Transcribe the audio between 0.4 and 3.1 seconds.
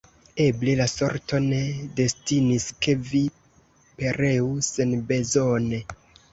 Eble, la sorto ne destinis, ke